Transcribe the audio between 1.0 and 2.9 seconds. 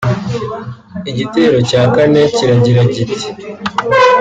Igitero cya kane kiragira